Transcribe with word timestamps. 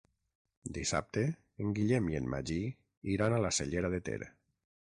Dissabte 0.77 1.25
en 1.65 1.75
Guillem 1.81 2.09
i 2.13 2.17
en 2.21 2.31
Magí 2.33 2.59
iran 3.17 3.35
a 3.39 3.43
la 3.47 3.55
Cellera 3.61 3.93
de 3.97 4.01
Ter. 4.09 4.21